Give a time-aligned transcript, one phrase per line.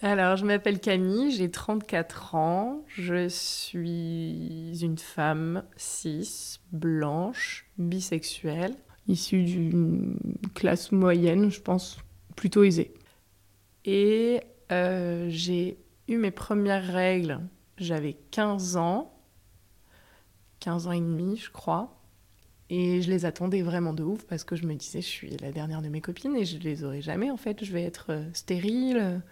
[0.00, 8.76] Alors, je m'appelle Camille, j'ai 34 ans, je suis une femme cis, blanche, bisexuelle,
[9.08, 10.16] issue d'une
[10.54, 11.98] classe moyenne, je pense,
[12.36, 12.94] plutôt aisée.
[13.84, 14.40] Et
[14.70, 17.40] euh, j'ai eu mes premières règles,
[17.76, 19.12] j'avais 15 ans,
[20.60, 22.00] 15 ans et demi, je crois.
[22.70, 25.50] Et je les attendais vraiment de ouf parce que je me disais, je suis la
[25.50, 27.64] dernière de mes copines et je les aurai jamais en fait.
[27.64, 29.22] Je vais être euh, stérile,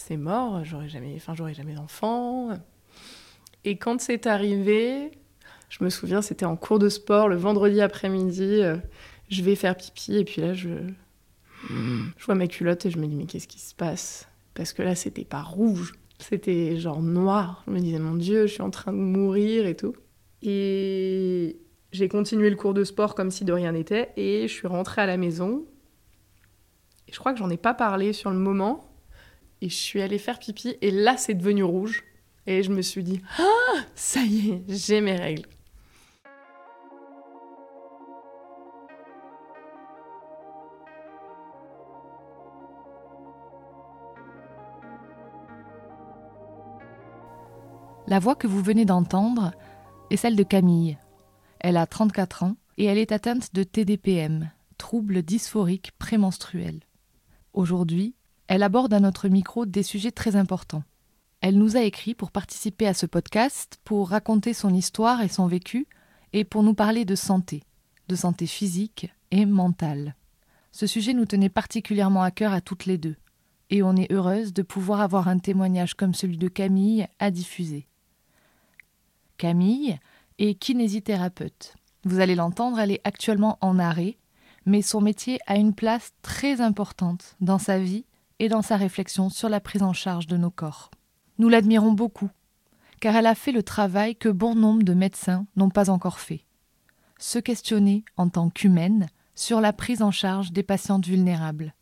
[0.00, 2.50] c'est mort, j'aurai jamais, enfin j'aurai jamais d'enfant.
[3.64, 5.10] Et quand c'est arrivé,
[5.68, 8.62] je me souviens, c'était en cours de sport le vendredi après-midi.
[8.62, 8.78] Euh,
[9.28, 10.70] je vais faire pipi et puis là je,
[11.68, 14.26] je vois ma culotte et je me dis mais qu'est-ce qui se passe?
[14.54, 17.62] Parce que là c'était pas rouge, c'était genre noir.
[17.66, 19.94] Je me disais mon Dieu, je suis en train de mourir et tout.
[20.42, 21.60] Et
[21.92, 25.02] j'ai continué le cours de sport comme si de rien n'était et je suis rentrée
[25.02, 25.66] à la maison.
[27.06, 28.89] Et je crois que j'en ai pas parlé sur le moment.
[29.62, 32.04] Et je suis allée faire pipi et là c'est devenu rouge.
[32.46, 35.48] Et je me suis dit, ah, ça y est, j'ai mes règles.
[48.10, 49.52] La voix que vous venez d'entendre
[50.10, 50.98] est celle de Camille.
[51.60, 56.80] Elle a 34 ans et elle est atteinte de TDPM, trouble dysphorique prémenstruel.
[57.52, 58.16] Aujourd'hui,
[58.50, 60.82] elle aborde à notre micro des sujets très importants.
[61.40, 65.46] Elle nous a écrit pour participer à ce podcast, pour raconter son histoire et son
[65.46, 65.86] vécu,
[66.32, 67.62] et pour nous parler de santé,
[68.08, 70.16] de santé physique et mentale.
[70.72, 73.14] Ce sujet nous tenait particulièrement à cœur à toutes les deux,
[73.70, 77.86] et on est heureuse de pouvoir avoir un témoignage comme celui de Camille à diffuser.
[79.38, 79.96] Camille
[80.40, 81.76] est kinésithérapeute.
[82.02, 84.18] Vous allez l'entendre, elle est actuellement en arrêt,
[84.66, 88.06] mais son métier a une place très importante dans sa vie
[88.40, 90.90] et dans sa réflexion sur la prise en charge de nos corps.
[91.38, 92.30] Nous l'admirons beaucoup,
[92.98, 96.46] car elle a fait le travail que bon nombre de médecins n'ont pas encore fait.
[97.18, 101.74] Se questionner en tant qu'humaine sur la prise en charge des patientes vulnérables.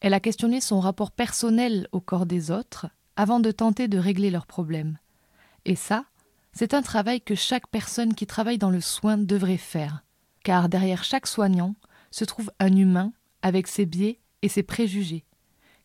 [0.00, 4.30] Elle a questionné son rapport personnel au corps des autres avant de tenter de régler
[4.30, 4.98] leurs problèmes.
[5.64, 6.04] Et ça,
[6.52, 10.02] c'est un travail que chaque personne qui travaille dans le soin devrait faire,
[10.42, 11.76] car derrière chaque soignant
[12.10, 13.12] se trouve un humain
[13.42, 15.24] avec ses biais et ses préjugés,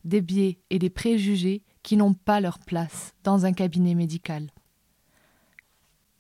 [0.08, 4.50] des biais et des préjugés qui n'ont pas leur place dans un cabinet médical.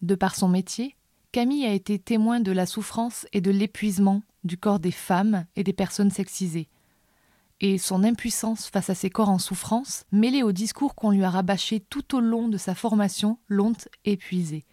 [0.01, 0.95] De par son métier,
[1.31, 5.63] Camille a été témoin de la souffrance et de l'épuisement du corps des femmes et
[5.63, 6.69] des personnes sexisées,
[7.59, 11.29] et son impuissance face à ces corps en souffrance, mêlée au discours qu'on lui a
[11.29, 13.73] rabâché tout au long de sa formation, l'ont
[14.05, 14.65] épuisé.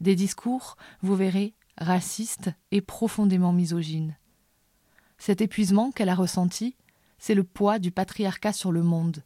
[0.00, 4.16] Des discours, vous verrez, racistes et profondément misogynes.
[5.18, 6.76] Cet épuisement qu'elle a ressenti,
[7.24, 9.22] c'est le poids du patriarcat sur le monde,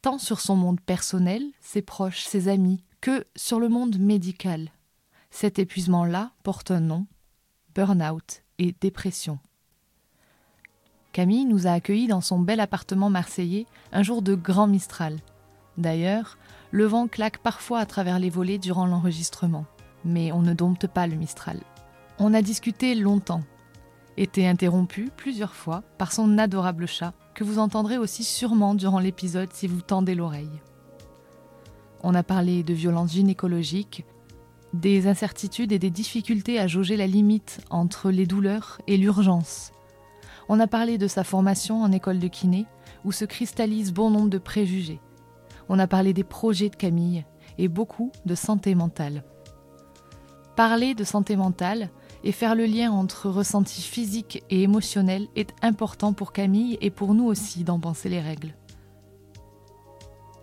[0.00, 4.70] tant sur son monde personnel, ses proches, ses amis, que sur le monde médical.
[5.30, 7.06] Cet épuisement-là porte un nom
[7.74, 9.38] burn-out et dépression.
[11.12, 15.18] Camille nous a accueillis dans son bel appartement marseillais un jour de grand Mistral.
[15.76, 16.38] D'ailleurs,
[16.70, 19.66] le vent claque parfois à travers les volets durant l'enregistrement,
[20.06, 21.60] mais on ne dompte pas le Mistral.
[22.18, 23.42] On a discuté longtemps,
[24.16, 29.52] été interrompu plusieurs fois par son adorable chat, que vous entendrez aussi sûrement durant l'épisode
[29.52, 30.62] si vous tendez l'oreille.
[32.02, 34.04] On a parlé de violences gynécologiques,
[34.72, 39.74] des incertitudes et des difficultés à jauger la limite entre les douleurs et l'urgence,
[40.48, 42.66] on a parlé de sa formation en école de kiné,
[43.04, 45.00] où se cristallisent bon nombre de préjugés.
[45.68, 47.24] On a parlé des projets de Camille
[47.58, 49.24] et beaucoup de santé mentale.
[50.56, 51.90] Parler de santé mentale
[52.24, 57.14] et faire le lien entre ressenti physique et émotionnel est important pour Camille et pour
[57.14, 58.54] nous aussi d'en penser les règles.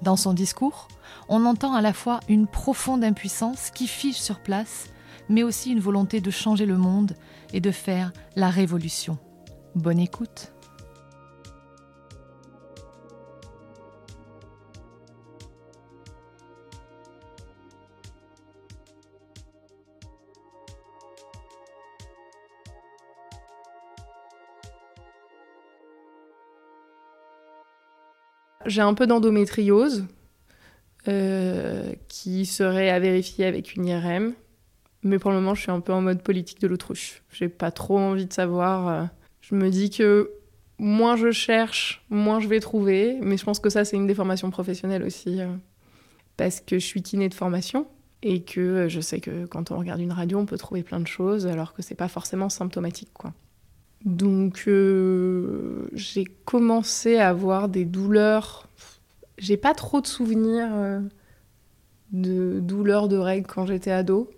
[0.04, 0.88] Dans son discours,
[1.28, 4.90] on entend à la fois une profonde impuissance qui fige sur place,
[5.28, 7.16] mais aussi une volonté de changer le monde
[7.54, 9.18] et de faire la révolution.
[9.76, 10.54] Bonne écoute.
[28.66, 30.06] J'ai un peu d'endométriose
[31.08, 34.34] euh, qui serait à vérifier avec une IRM.
[35.04, 37.24] Mais pour le moment, je suis un peu en mode politique de l'autruche.
[37.32, 39.06] J'ai pas trop envie de savoir euh,
[39.42, 40.32] je me dis que
[40.78, 43.18] moins je cherche, moins je vais trouver.
[43.22, 45.42] Mais je pense que ça, c'est une des formations professionnelles aussi.
[45.42, 45.48] Euh,
[46.38, 47.88] parce que je suis kiné de formation
[48.22, 51.08] et que je sais que quand on regarde une radio, on peut trouver plein de
[51.08, 53.34] choses alors que c'est pas forcément symptomatique, quoi.
[54.06, 58.68] Donc euh, j'ai commencé à avoir des douleurs.
[59.38, 60.70] J'ai pas trop de souvenirs
[62.12, 64.30] de douleurs de règles quand j'étais ado.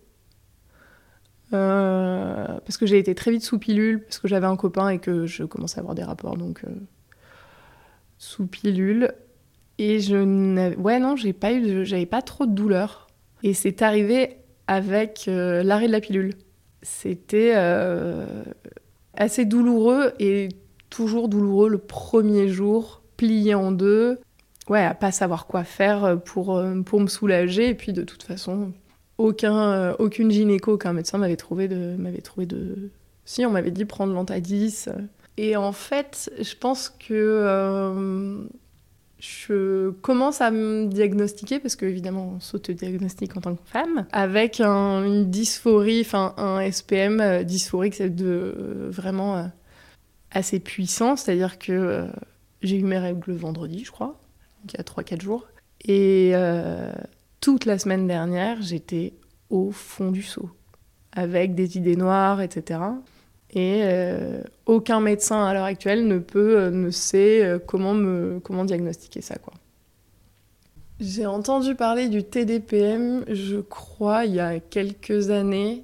[1.52, 5.26] parce que j'ai été très vite sous pilule, parce que j'avais un copain et que
[5.26, 6.64] je commençais à avoir des rapports, donc
[8.18, 9.14] sous pilule.
[9.78, 10.76] Et je n'avais...
[10.78, 13.08] Ouais, non, j'ai pas eu j'avais pas trop de douleurs.
[13.44, 14.38] Et c'est arrivé
[14.68, 16.34] avec euh, l'arrêt de la pilule.
[16.82, 18.44] C'était euh,
[19.16, 20.50] assez douloureux et
[20.90, 24.20] toujours douloureux le premier jour, plié en deux.
[24.70, 27.70] Ouais, à pas savoir quoi faire pour, euh, pour me soulager.
[27.70, 28.72] Et puis de toute façon,
[29.18, 32.90] aucun, aucune gynéco, aucun médecin m'avait trouvé de, m'avait trouvé de.
[33.26, 34.90] Si, on m'avait dit prendre l'antadis.
[35.38, 38.48] Et en fait, je pense que
[39.24, 45.30] je commence à me diagnostiquer, parce qu'évidemment, on s'auto-diagnostique en tant que femme, avec une
[45.30, 49.44] dysphorie, enfin un SPM euh, dysphorique, c'est de euh, vraiment euh,
[50.32, 52.06] assez puissant, c'est-à-dire que
[52.62, 54.20] j'ai eu mes règles le vendredi, je crois,
[54.66, 55.48] il y a 3-4 jours,
[55.86, 56.34] et
[57.40, 59.14] toute la semaine dernière, j'étais
[59.50, 60.50] au fond du seau,
[61.14, 62.80] avec des idées noires, etc.
[63.56, 68.40] Et euh, aucun médecin à l'heure actuelle ne peut, euh, ne sait euh, comment, me,
[68.44, 69.36] comment diagnostiquer ça.
[69.36, 69.54] quoi.
[71.00, 75.84] J'ai entendu parler du TDPM, je crois, il y a quelques années,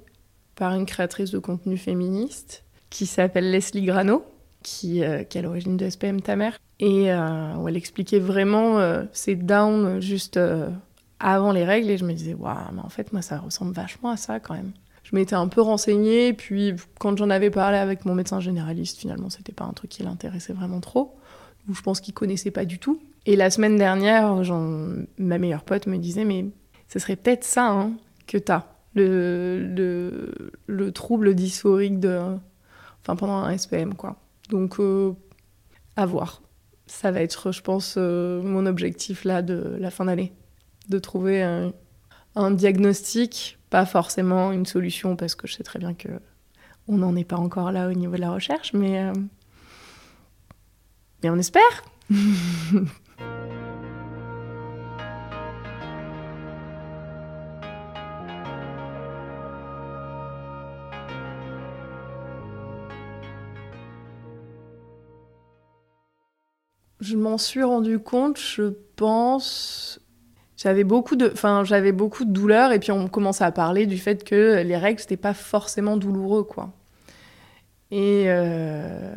[0.56, 4.24] par une créatrice de contenu féministe qui s'appelle Leslie Grano,
[4.62, 8.78] qui, qui est à l'origine de SPM Ta Mère, et où elle expliquait vraiment
[9.12, 10.38] ses downs juste
[11.18, 14.10] avant les règles, et je me disais, waouh, mais en fait, moi, ça ressemble vachement
[14.10, 14.72] à ça quand même
[15.10, 19.28] je m'étais un peu renseignée, puis quand j'en avais parlé avec mon médecin généraliste, finalement,
[19.28, 21.16] c'était pas un truc qui l'intéressait vraiment trop,
[21.68, 23.00] ou je pense qu'il connaissait pas du tout.
[23.26, 24.36] Et la semaine dernière,
[25.18, 26.46] ma meilleure pote me disait, mais
[26.88, 27.92] ce serait peut-être ça hein,
[28.28, 32.20] que t'as, le, le, le trouble dysphorique de,
[33.02, 34.16] enfin, pendant un SPM, quoi.
[34.48, 35.12] Donc, euh,
[35.96, 36.40] à voir.
[36.86, 40.32] Ça va être, je pense, euh, mon objectif là de la fin d'année,
[40.88, 46.08] de trouver un diagnostic pas forcément une solution parce que je sais très bien que
[46.88, 49.12] on n'en est pas encore là au niveau de la recherche, mais, euh,
[51.22, 51.84] mais on espère.
[67.00, 69.99] je m'en suis rendu compte, je pense,
[70.60, 73.96] j'avais beaucoup de enfin j'avais beaucoup de douleurs et puis on commençait à parler du
[73.96, 76.70] fait que les règles c'était pas forcément douloureux quoi.
[77.90, 79.14] Et euh,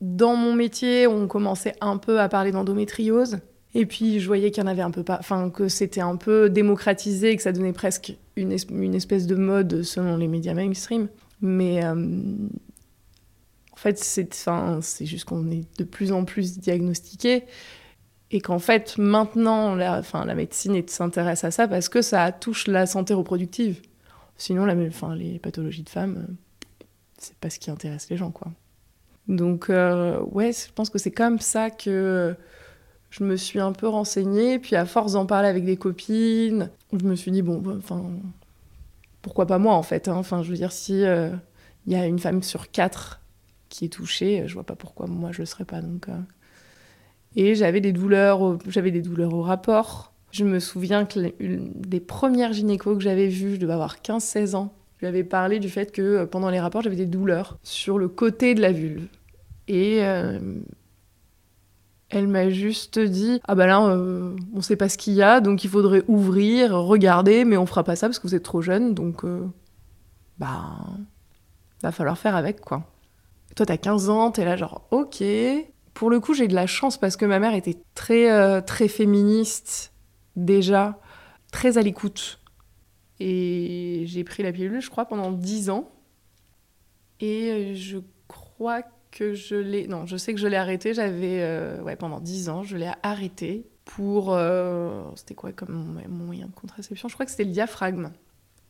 [0.00, 3.38] dans mon métier on commençait un peu à parler d'endométriose
[3.74, 6.14] et puis je voyais qu'il y en avait un peu pas enfin que c'était un
[6.14, 10.54] peu démocratisé et que ça donnait presque une, une espèce de mode selon les médias
[10.54, 11.08] mainstream.
[11.40, 11.94] Mais euh,
[13.72, 14.32] en fait c'est
[14.82, 17.46] c'est juste qu'on est de plus en plus diagnostiqué
[18.30, 22.86] et qu'en fait maintenant la, la médecine s'intéresse à ça parce que ça touche la
[22.86, 23.80] santé reproductive.
[24.36, 26.84] Sinon la, enfin, les pathologies de femmes, euh,
[27.18, 28.52] c'est pas ce qui intéresse les gens quoi.
[29.26, 32.36] Donc euh, ouais, je pense que c'est comme ça que
[33.10, 37.04] je me suis un peu renseignée, puis à force d'en parler avec des copines, je
[37.04, 38.04] me suis dit bon, bah, enfin
[39.22, 40.08] pourquoi pas moi en fait.
[40.08, 40.14] Hein.
[40.16, 41.30] Enfin je veux dire si euh,
[41.86, 43.20] il y a une femme sur quatre
[43.70, 46.08] qui est touchée, je vois pas pourquoi moi je le serais pas donc.
[47.36, 50.12] Et j'avais des douleurs, j'avais des douleurs au rapport.
[50.30, 54.56] Je me souviens que une des premières gynécos que j'avais vues, je devais avoir 15-16
[54.56, 57.58] ans, je lui avais parlé du fait que euh, pendant les rapports, j'avais des douleurs
[57.62, 59.06] sur le côté de la vulve.
[59.68, 60.40] Et euh,
[62.10, 65.40] elle m'a juste dit Ah bah là, euh, on sait pas ce qu'il y a,
[65.40, 68.60] donc il faudrait ouvrir, regarder, mais on fera pas ça parce que vous êtes trop
[68.60, 69.24] jeune, donc
[70.38, 70.78] bah,
[71.82, 72.82] va falloir faire avec quoi.
[73.54, 75.22] toi, t'as 15 ans, t'es là genre Ok,
[75.98, 78.86] pour le coup, j'ai de la chance parce que ma mère était très, euh, très
[78.86, 79.92] féministe
[80.36, 81.00] déjà,
[81.50, 82.38] très à l'écoute.
[83.18, 85.90] Et j'ai pris la pilule, je crois, pendant 10 ans.
[87.18, 89.88] Et euh, je crois que je l'ai...
[89.88, 91.40] Non, je sais que je l'ai arrêté, j'avais...
[91.40, 94.38] Euh, ouais, pendant 10 ans, je l'ai arrêté pour...
[95.16, 97.08] C'était quoi comme moyen de contraception?
[97.08, 98.12] Je crois que c'était le diaphragme.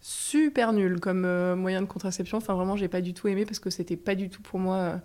[0.00, 2.38] Super nul comme moyen de contraception.
[2.38, 5.02] Enfin, vraiment, j'ai pas du tout aimé parce que c'était pas du tout pour moi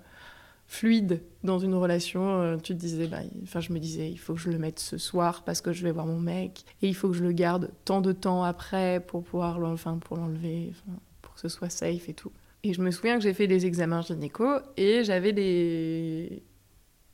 [0.74, 2.42] fluide dans une relation.
[2.42, 4.80] Euh, tu te disais, bah, enfin, je me disais, il faut que je le mette
[4.80, 7.32] ce soir parce que je vais voir mon mec et il faut que je le
[7.32, 10.74] garde tant de temps après pour pouvoir enfin, pour l'enlever,
[11.22, 12.32] pour que ce soit safe et tout.
[12.64, 16.42] Et je me souviens que j'ai fait des examens gynéco et j'avais des,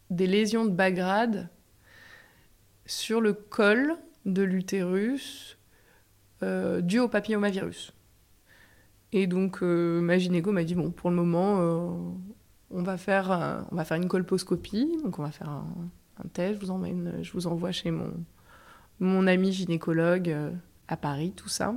[0.10, 1.50] des lésions de bas grade
[2.86, 5.58] sur le col de l'utérus
[6.44, 7.92] euh, dû au papillomavirus.
[9.12, 12.16] Et donc, euh, ma gynéco m'a dit, bon, pour le moment,
[12.72, 15.66] on va faire, on va faire une colposcopie, donc on va faire un,
[16.34, 18.12] test, je vous, je vous envoie chez mon,
[19.00, 20.36] mon ami gynécologue
[20.88, 21.74] à Paris, tout ça.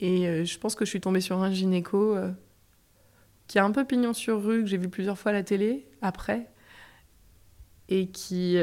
[0.00, 2.16] Et je pense que je suis tombée sur un gynéco
[3.46, 5.86] qui a un peu pignon sur rue, que j'ai vu plusieurs fois à la télé
[6.02, 6.50] après,
[7.88, 8.56] et qui,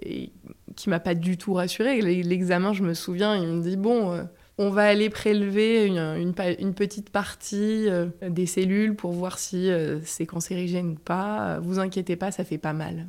[0.00, 0.32] et
[0.76, 2.00] qui m'a pas du tout rassurée.
[2.00, 4.26] L'examen, je me souviens, il me dit bon
[4.58, 10.26] on va aller prélever une, petite partie euh, des cellules pour voir si euh, c'est
[10.26, 11.58] cancérigène ou pas.
[11.60, 13.06] Vous inquiétez pas, ça fait pas mal.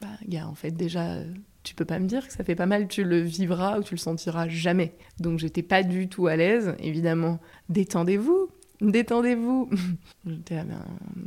[0.00, 1.20] Bah, gars, en fait, déjà,
[1.62, 3.94] tu peux pas me dire que ça fait pas mal, tu le vivras ou tu
[3.94, 4.94] le sentiras jamais.
[5.18, 7.40] Donc, j'étais pas du tout à l'aise, évidemment.
[7.70, 8.50] Détendez-vous,
[8.82, 9.70] détendez-vous.
[10.26, 10.64] J'étais à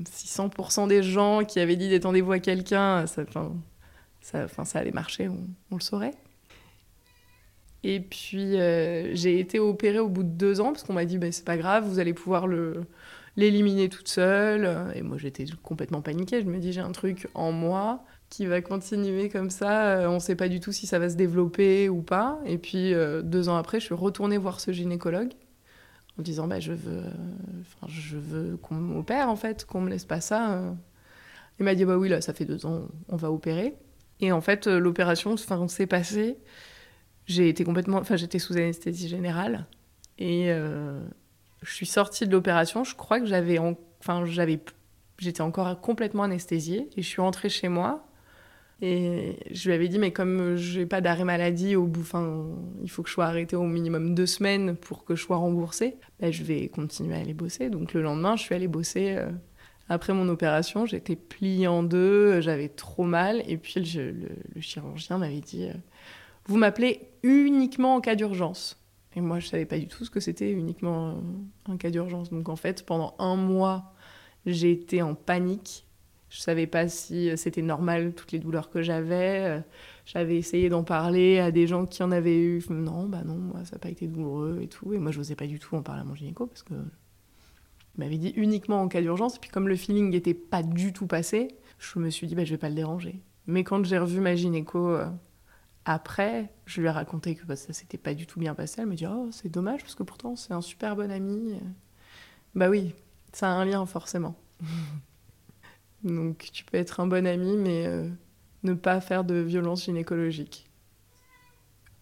[0.03, 3.23] 600% des gens qui avaient dit détendez-vous à quelqu'un, ça,
[4.21, 6.13] ça, ça allait marcher, on le saurait.
[7.83, 11.17] Et puis euh, j'ai été opérée au bout de deux ans parce qu'on m'a dit
[11.17, 12.83] bah, c'est pas grave, vous allez pouvoir le
[13.37, 14.91] l'éliminer toute seule.
[14.95, 16.41] Et moi j'étais complètement paniquée.
[16.41, 19.99] Je me dis j'ai un truc en moi qui va continuer comme ça.
[19.99, 22.39] Euh, on sait pas du tout si ça va se développer ou pas.
[22.45, 25.31] Et puis euh, deux ans après, je suis retournée voir ce gynécologue
[26.19, 27.03] en disant bah, je veux,
[27.87, 30.61] je veux qu'on m'opère en fait, qu'on me laisse pas ça.
[31.59, 33.75] Il m'a dit bah oui là ça fait deux ans, on va opérer.
[34.19, 36.37] Et en fait l'opération s'est passée
[37.29, 39.67] j'ai été complètement, enfin j'étais sous anesthésie générale
[40.17, 40.99] et euh,
[41.61, 42.83] je suis sortie de l'opération.
[42.83, 43.59] Je crois que j'avais,
[43.99, 44.59] enfin j'avais,
[45.19, 48.05] j'étais encore complètement anesthésiée et je suis rentrée chez moi.
[48.81, 52.47] Et je lui avais dit, mais comme je n'ai pas d'arrêt maladie au bout, enfin,
[52.81, 55.97] il faut que je sois arrêtée au minimum deux semaines pour que je sois remboursée,
[56.21, 57.69] ben, je vais continuer à aller bosser.
[57.69, 59.17] Donc le lendemain, je suis allée bosser.
[59.17, 59.29] Euh,
[59.89, 63.43] après mon opération, j'étais pliée en deux, j'avais trop mal.
[63.47, 64.11] Et puis le,
[64.55, 65.73] le chirurgien m'avait dit, euh,
[66.49, 68.83] vous m'appelez uniquement en cas d'urgence.
[69.15, 71.21] Et moi, je savais pas du tout ce que c'était uniquement
[71.67, 72.31] un cas d'urgence.
[72.31, 73.93] Donc en fait, pendant un mois,
[74.47, 75.85] j'ai été en panique.
[76.29, 79.63] Je savais pas si c'était normal toutes les douleurs que j'avais.
[80.05, 82.63] J'avais essayé d'en parler à des gens qui en avaient eu.
[82.71, 84.93] Non, bah non, moi ça n'a pas été douloureux et tout.
[84.93, 87.99] Et moi, je n'osais pas du tout en parler à mon gynéco parce que il
[87.99, 89.35] m'avait dit uniquement en cas d'urgence.
[89.35, 92.43] Et puis comme le feeling n'était pas du tout passé, je me suis dit bah
[92.43, 93.19] je vais pas le déranger.
[93.45, 95.05] Mais quand j'ai revu ma gynéco euh,
[95.91, 98.81] après, je lui ai raconté que bah, ça s'était pas du tout bien passé.
[98.81, 101.59] Elle me dit Oh, c'est dommage parce que pourtant c'est un super bon ami.
[102.53, 102.93] Bah oui,
[103.33, 104.35] ça a un lien forcément.
[106.03, 108.07] Donc tu peux être un bon ami, mais euh,
[108.61, 110.69] ne pas faire de violence gynécologique.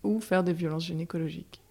[0.04, 1.62] Ou faire des violences gynécologiques.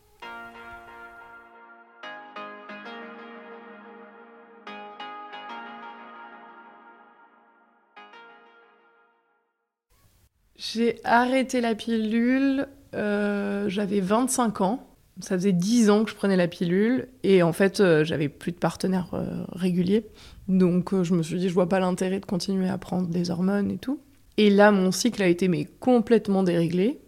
[10.73, 14.87] J'ai arrêté la pilule, euh, j'avais 25 ans.
[15.21, 18.53] Ça faisait 10 ans que je prenais la pilule et en fait, euh, j'avais plus
[18.53, 20.07] de partenaires euh, réguliers.
[20.49, 23.71] Donc je me suis dit, je vois pas l'intérêt de continuer à prendre des hormones
[23.71, 24.01] et tout.
[24.37, 27.01] Et là, mon cycle a été mais complètement déréglé.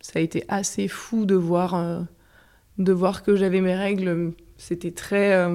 [0.00, 2.06] Ça a été assez fou de voir,
[2.78, 4.32] de voir que j'avais mes règles.
[4.56, 5.46] C'était très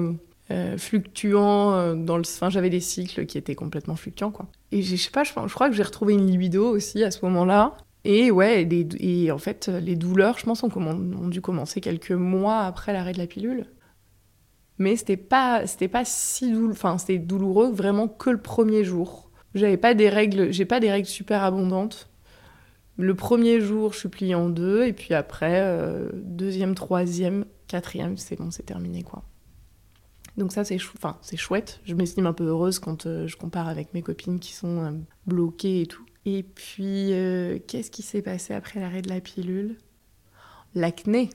[0.50, 4.48] euh, fluctuant euh, dans le enfin j'avais des cycles qui étaient complètement fluctuants quoi.
[4.72, 7.76] Et je sais pas je, crois que j'ai retrouvé une libido aussi à ce moment-là.
[8.04, 12.62] Et ouais et, en fait les douleurs je pense ont, ont, dû commencer quelques mois
[12.62, 13.66] après l'arrêt de la pilule.
[14.78, 19.30] Mais c'était pas c'était pas si douloureux enfin c'était douloureux vraiment que le premier jour.
[19.54, 22.10] J'avais pas des règles j'ai pas des règles super abondantes.
[22.96, 28.16] Le premier jour je suis pliée en deux et puis après euh, deuxième troisième quatrième
[28.16, 29.22] c'est bon c'est terminé quoi
[30.36, 31.80] donc ça, c'est enfin, chouette.
[31.84, 34.90] Je m'estime un peu heureuse quand euh, je compare avec mes copines qui sont euh,
[35.26, 36.06] bloquées et tout.
[36.24, 39.76] Et puis, euh, qu'est-ce qui s'est passé après l'arrêt de la pilule?
[40.74, 41.28] L'acné.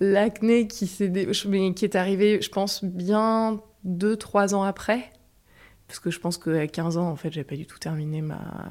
[0.00, 5.10] L'acné qui, qui est arrivé, je pense, bien 2-3 ans après.
[5.86, 8.70] Parce que je pense qu'à 15 ans, en fait, j'avais pas du tout terminé ma,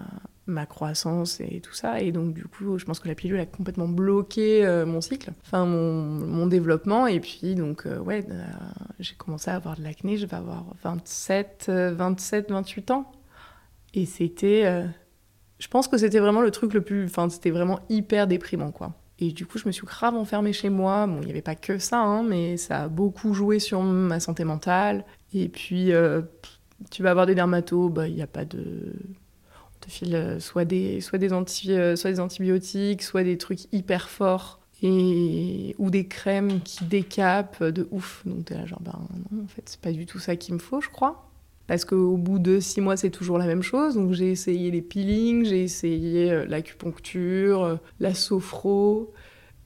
[0.50, 2.02] ma croissance et tout ça.
[2.02, 5.32] Et donc, du coup, je pense que la pilule a complètement bloqué euh, mon cycle,
[5.46, 7.08] enfin, mon, développement.
[7.08, 8.44] Et puis, donc, euh, ouais, euh,
[9.00, 10.18] j'ai commencé à avoir de l'acné.
[10.18, 13.12] Je vais avoir 27, 27, 28 ans.
[13.94, 14.86] Et c'était.
[15.60, 17.06] je pense que c'était vraiment le truc le plus.
[17.06, 18.94] Enfin, c'était vraiment hyper déprimant, quoi.
[19.22, 21.06] Et du coup, je me suis grave enfermée chez moi.
[21.06, 24.20] Bon, il n'y avait pas que ça, hein, mais ça a beaucoup joué sur ma
[24.20, 25.06] santé mentale.
[25.34, 25.92] Et puis,
[26.92, 28.94] tu vas avoir des dermatos, bah, il n'y a pas de
[30.04, 34.60] euh, soit des, euh, soit des antibiotiques, soit des trucs hyper forts.
[34.82, 38.24] Et, ou des crèmes qui décapent de ouf.
[38.26, 38.98] Donc t'es là genre, ben
[39.30, 41.30] non, en fait, c'est pas du tout ça qu'il me faut, je crois.
[41.68, 43.96] Parce qu'au bout de six mois, c'est toujours la même chose.
[43.96, 49.14] Donc j'ai essayé les peelings, j'ai essayé euh, l'acupuncture, la sophro.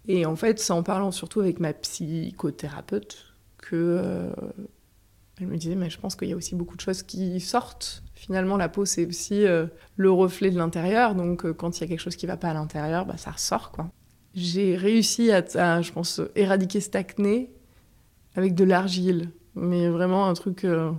[0.08, 4.32] Et en fait, c'est en parlant surtout avec ma psychothérapeute que
[5.40, 8.04] elle me disait, mais je pense qu'il y a aussi beaucoup de choses qui sortent
[8.24, 11.14] finalement, la peau, c'est aussi euh, le reflet de l'intérieur.
[11.14, 13.32] Donc, euh, quand il y a quelque chose qui va pas à l'intérieur, bah, ça
[13.32, 13.92] ressort, quoi.
[14.34, 17.52] j'ai réussi à, je pense, éradiquer cet acné
[18.36, 19.30] avec de l'argile.
[19.56, 20.92] Mais vraiment un truc, euh,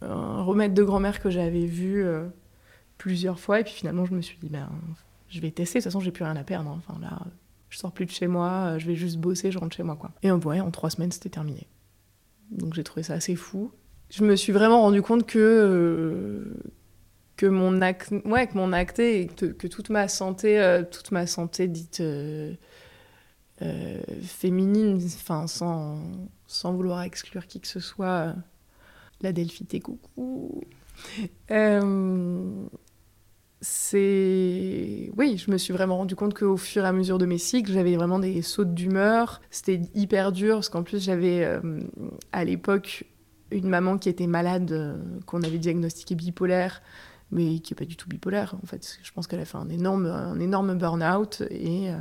[0.00, 2.04] un remède de grand-mère que j'avais vu
[2.96, 3.60] plusieurs fois.
[3.60, 4.70] Et puis finalement, je me suis dit, ben,
[5.28, 5.78] je vais tester.
[5.78, 6.70] De toute façon, j'ai plus rien à perdre.
[6.70, 6.80] Hein.
[6.86, 7.20] Enfin là,
[7.68, 9.96] je sors plus de chez moi, je vais juste bosser, je rentre chez moi.
[9.96, 10.10] Quoi.
[10.22, 11.68] Et ouais, en trois semaines, c'était terminé.
[12.50, 13.70] Donc j'ai trouvé ça assez fou.
[14.10, 16.54] Je me suis vraiment rendu compte que, euh,
[17.36, 21.26] que mon acné, ouais, que mon acné et que, toute ma santé, euh, toute ma
[21.26, 22.54] santé dite euh,
[24.22, 25.98] féminine, enfin sans,
[26.46, 28.34] sans vouloir exclure qui que ce soit,
[29.20, 30.62] la Delphité coucou.
[33.60, 37.38] c'est oui, je me suis vraiment rendu compte qu'au fur et à mesure de mes
[37.38, 39.40] cycles, j'avais vraiment des sautes d'humeur.
[39.50, 41.48] C'était hyper dur parce qu'en plus j'avais
[42.32, 43.06] à l'époque
[43.50, 46.82] une maman qui était malade, qu'on avait diagnostiqué bipolaire
[47.34, 48.54] mais qui n'est pas du tout bipolaire.
[48.62, 51.42] En fait, je pense qu'elle a fait un énorme, un énorme burn-out.
[51.50, 51.96] Et, euh,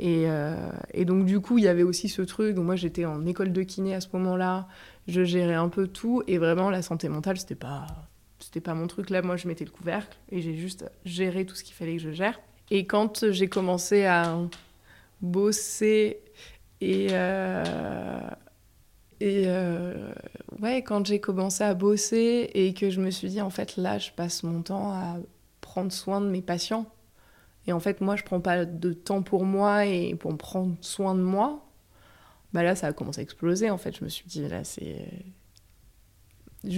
[0.00, 2.54] euh, et, donc, du coup, il y avait aussi ce truc.
[2.54, 4.68] Donc, moi, j'étais en école de kiné à ce moment-là.
[5.06, 6.22] Je gérais un peu tout.
[6.26, 7.86] Et vraiment, la santé mentale, c'était pas,
[8.40, 9.10] c'était pas mon truc.
[9.10, 12.02] Là, moi, je mettais le couvercle et j'ai juste géré tout ce qu'il fallait que
[12.02, 12.40] je gère.
[12.70, 14.36] Et quand j'ai commencé à
[15.20, 16.18] bosser
[16.80, 17.64] et, euh,
[19.20, 20.12] et euh,
[20.60, 23.98] ouais, quand j'ai commencé à bosser et que je me suis dit, en fait, là,
[23.98, 25.16] je passe mon temps à
[25.60, 26.86] prendre soin de mes patients.
[27.66, 31.14] Et en fait, moi, je prends pas de temps pour moi et pour prendre soin
[31.14, 31.66] de moi.
[32.52, 33.70] Bah là, ça a commencé à exploser.
[33.70, 35.06] En fait, je me suis dit, là, c'est.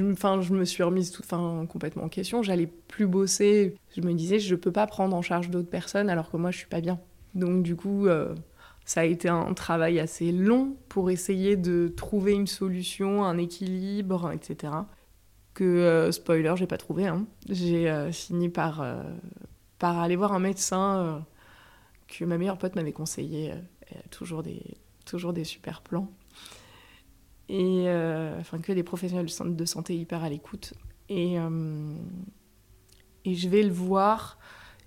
[0.03, 2.43] Enfin, je me suis remise tout, enfin, complètement en question.
[2.43, 3.77] J'allais plus bosser.
[3.97, 6.59] Je me disais, je peux pas prendre en charge d'autres personnes alors que moi, je
[6.59, 7.01] suis pas bien.
[7.35, 8.07] Donc, du coup.
[8.07, 8.35] Euh,
[8.85, 14.33] ça a été un travail assez long pour essayer de trouver une solution, un équilibre,
[14.33, 14.73] etc.
[15.55, 17.07] Que, euh, spoiler, j'ai pas trouvé.
[17.07, 17.27] Hein.
[17.49, 19.03] J'ai euh, fini par, euh,
[19.79, 21.25] par aller voir un médecin
[22.09, 23.53] que ma meilleure pote m'avait conseillé.
[24.11, 24.63] toujours, des,
[25.05, 26.11] toujours des super plans.
[27.49, 27.87] Et
[28.39, 29.27] enfin, que des professionnels
[29.57, 30.75] de santé hyper à l'écoute.
[31.09, 31.37] Et,
[33.25, 34.39] et je vais le voir.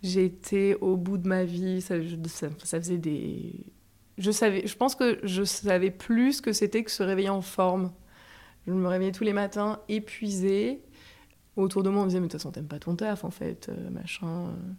[0.01, 1.81] J'étais au bout de ma vie.
[1.81, 3.73] ça faisait des,
[4.17, 7.41] je savais, je pense que je savais plus ce que c'était que se réveiller en
[7.41, 7.91] forme.
[8.67, 10.81] Je me réveillais tous les matins épuisée.
[11.55, 13.69] Autour de moi, on me disait, mais de toute façon, pas ton taf, en fait,
[13.69, 14.47] euh, machin.
[14.47, 14.73] Euh.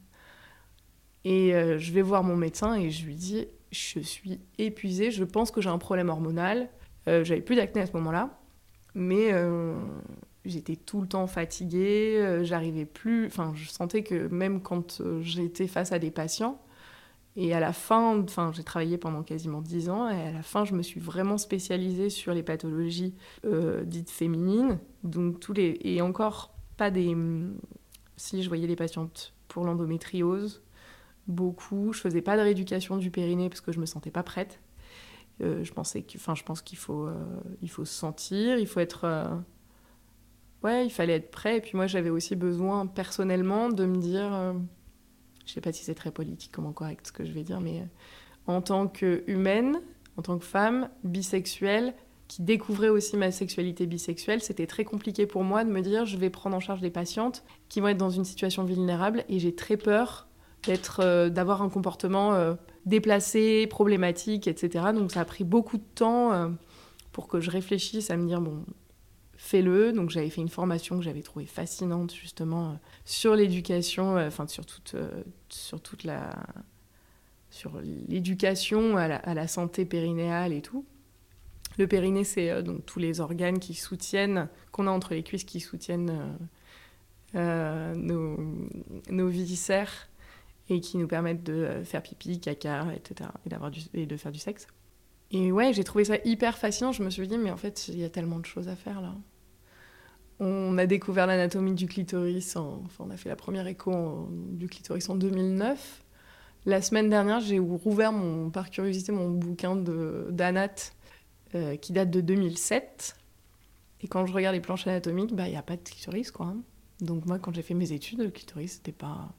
[1.25, 5.25] Et euh, je vais voir mon médecin et je lui dis, je suis épuisée, je
[5.25, 6.69] pense que j'ai un problème hormonal.
[7.07, 8.31] J'avais plus d'acné à ce moment-là,
[8.95, 9.31] mais
[10.47, 13.27] j'étais tout le temps fatiguée, j'arrivais plus.
[13.27, 16.59] Enfin, je sentais que même quand j'étais face à des patients,
[17.37, 20.65] et à la fin, enfin, j'ai travaillé pendant quasiment dix ans, et à la fin,
[20.65, 24.79] je me suis vraiment spécialisée sur les pathologies euh, dites féminines.
[25.03, 25.79] Donc, tous les.
[25.83, 27.17] Et encore, pas des.
[28.17, 30.63] Si je voyais des patientes pour l'endométriose,
[31.27, 31.93] beaucoup.
[31.93, 34.61] Je faisais pas de rééducation du périnée parce que je me sentais pas prête.
[35.43, 37.15] Euh, je pensais que, enfin, je pense qu'il faut, euh,
[37.63, 39.43] il faut se sentir, il faut être,
[40.63, 41.57] ouais, il fallait être prêt.
[41.57, 44.55] Et puis moi, j'avais aussi besoin personnellement de me dire,
[45.47, 47.85] je sais pas si c'est très politiquement correct ce que je vais dire, mais euh,
[48.47, 49.81] en tant qu'humaine,
[50.17, 51.95] en tant que femme bisexuelle,
[52.29, 56.17] qui découvrait aussi ma sexualité bisexuelle, c'était très compliqué pour moi de me dire je
[56.17, 59.55] vais prendre en charge des patientes qui vont être dans une situation vulnérable et j'ai
[59.55, 60.27] très peur
[60.65, 62.55] d'être, euh, d'avoir un comportement euh,
[62.87, 64.87] déplacé, problématique, etc.
[64.95, 66.51] Donc ça a pris beaucoup de temps
[67.13, 68.65] pour que je réfléchisse à me dire bon,
[69.37, 69.93] fais-le.
[69.93, 74.47] Donc j'avais fait une formation que j'avais trouvée fascinante justement euh, sur l'éducation, euh, enfin
[74.47, 76.35] sur toute, euh, sur toute la,
[77.51, 80.85] sur l'éducation à la, santé périnéale et tout.
[81.79, 85.59] Le périnée, c'est donc tous les organes qui soutiennent, qu'on a entre les cuisses, qui
[85.59, 86.39] soutiennent
[87.35, 88.39] nos,
[89.11, 90.09] nos viscères
[90.69, 93.31] et qui nous permettent de faire pipi, caca, etc.
[93.45, 94.69] et, d'avoir et de faire du sexe.
[95.35, 96.93] Et ouais, j'ai trouvé ça hyper fascinant.
[96.93, 99.01] Je me suis dit, mais en fait, il y a tellement de choses à faire
[99.01, 99.15] là.
[100.39, 105.09] On a découvert l'anatomie du clitoris, enfin on a fait la première écho du clitoris
[105.09, 106.05] en 2009.
[106.67, 110.93] La semaine dernière, j'ai rouvert mon, par curiosité mon bouquin d'anat
[111.55, 113.17] euh, qui date de 2007.
[114.03, 116.31] Et quand je regarde les planches anatomiques, bah, il n'y a pas de clitoris.
[116.31, 116.63] Quoi, hein.
[117.01, 119.33] Donc moi, quand j'ai fait mes études, le clitoris, c'était pas...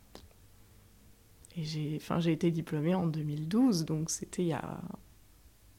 [1.57, 4.81] Et j'ai été diplômée en 2012, donc c'était il y a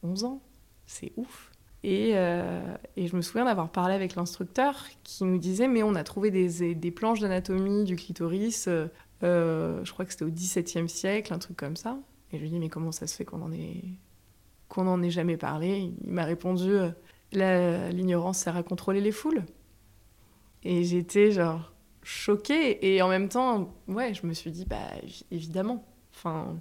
[0.07, 0.41] 11 ans.
[0.85, 1.51] C'est ouf.
[1.85, 6.03] Euh, et, je me souviens d'avoir parlé avec l'instructeur qui nous disait Mais on a
[6.03, 8.87] trouvé des, des planches d'anatomie du clitoris, euh,
[9.23, 11.97] euh, je crois que c'était au XVIIe siècle, un truc comme ça.
[12.31, 13.83] Et je lui dis Mais comment ça se fait qu'on en ait,
[14.67, 15.93] qu'on en ait jamais parlé?
[16.03, 16.73] Il m'a répondu
[17.33, 19.43] L'ignorance sert à contrôler les foules.
[20.63, 22.93] Et j'étais genre choquée.
[22.93, 24.89] Et en même temps, ouais, je me suis dit Bah
[25.31, 25.85] évidemment.
[26.13, 26.57] Enfin,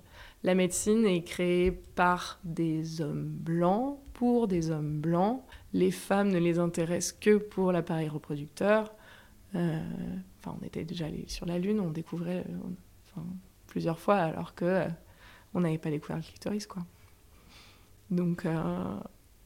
[0.47, 5.43] la médecine est créée par des hommes blancs, pour des hommes blancs.
[5.73, 8.95] Les femmes ne les intéressent que pour l'appareil reproducteur.
[9.57, 9.81] Euh,
[10.39, 13.21] enfin, on était déjà allé sur la Lune, on découvrait euh,
[13.67, 14.89] plusieurs fois, alors que euh,
[15.53, 16.87] on n'avait pas découvert le clitoris, quoi.
[18.13, 18.47] Donc,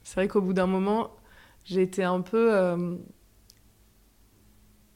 [0.03, 1.17] c'est vrai qu'au bout d'un moment,
[1.65, 3.01] j'étais un peu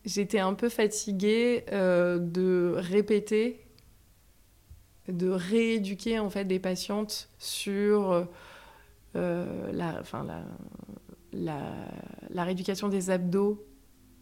[0.04, 3.63] j'étais un peu fatiguée de répéter
[5.08, 8.26] de rééduquer en fait des patientes sur
[9.16, 10.26] euh, la, enfin,
[11.32, 11.60] la,
[12.30, 13.64] la, rééducation des abdos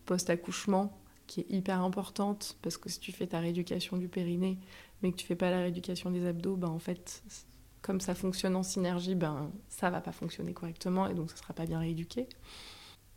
[0.07, 4.59] post-accouchement qui est hyper importante parce que si tu fais ta rééducation du périnée
[5.03, 7.23] mais que tu fais pas la rééducation des abdos, ben en fait
[7.83, 11.53] comme ça fonctionne en synergie, ben ça va pas fonctionner correctement et donc ça sera
[11.53, 12.29] pas bien rééduqué.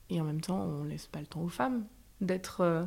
[0.09, 1.85] Et en même temps, on laisse pas le temps aux femmes
[2.21, 2.83] d'être, euh,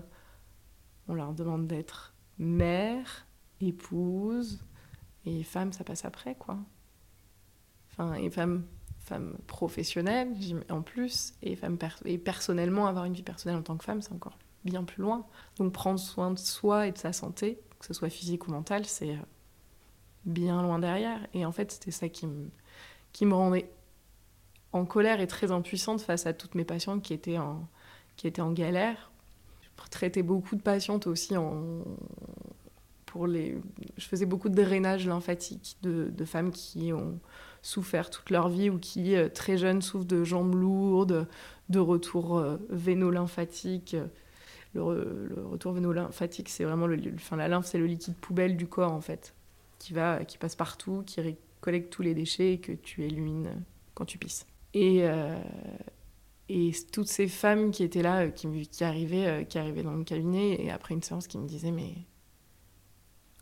[1.07, 3.27] on leur demande d'être mère,
[3.61, 4.61] épouse,
[5.27, 6.59] et femme, ça passe après, quoi.
[7.91, 8.65] Enfin, et femme,
[9.01, 10.35] femme professionnelle,
[10.71, 14.13] en plus, et, femme et personnellement, avoir une vie personnelle en tant que femme, c'est
[14.13, 15.27] encore bien plus loin.
[15.57, 18.85] Donc prendre soin de soi et de sa santé, que ce soit physique ou mentale,
[18.85, 19.23] c'est euh,
[20.25, 21.27] bien loin derrière.
[21.35, 22.51] Et en fait, c'était ça qui me,
[23.13, 23.71] qui me rendait
[24.73, 27.67] en colère et très impuissante face à toutes mes patientes qui étaient en,
[28.17, 29.11] qui étaient en galère.
[29.85, 31.85] Je traitais beaucoup de patientes aussi en,
[33.27, 37.19] Je faisais beaucoup de drainage lymphatique de, femmes qui ont
[37.63, 41.27] souffert toute leur vie ou qui, euh, très jeunes, souffrent de jambes lourdes,
[41.69, 43.97] de retour euh, véno-lymphatique.
[44.75, 46.97] Le, le, retour véno-lymphatique, c'est vraiment le,
[47.37, 49.35] la lymphe, c'est le liquide poubelle du corps en fait,
[49.79, 49.93] qui
[50.39, 51.21] passe partout, qui
[51.61, 53.51] collecte tous les déchets et que tu élimines
[53.95, 54.47] quand tu pisses.
[54.75, 55.37] Et, euh,
[56.93, 60.71] toutes ces femmes qui étaient là, qui, qui, arrivaient, qui arrivaient dans le cabinet et
[60.71, 61.95] après une séance, qui me disaient mais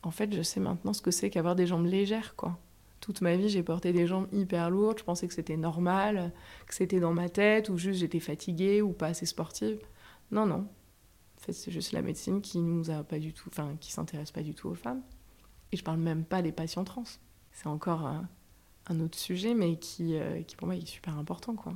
[0.06, 2.56] en fait, je sais maintenant ce que c'est qu'avoir des jambes légères, quoi.
[3.00, 5.00] Toute ma vie, j'ai porté des jambes hyper lourdes.
[5.00, 6.32] Je pensais que c'était normal,
[6.68, 9.80] que c'était dans ma tête, ou juste j'étais fatiguée ou pas assez sportive.
[10.30, 10.68] Non, non.
[11.36, 14.30] En fait, c'est juste la médecine qui nous a pas du tout, enfin, qui s'intéresse
[14.30, 15.02] pas du tout aux femmes.
[15.72, 17.02] Et je parle même pas des patients trans.
[17.50, 21.74] C'est encore un, autre sujet, mais qui, euh, qui pour moi est super important, quoi.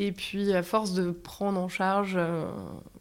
[0.00, 2.48] Et puis, à force de prendre en charge euh,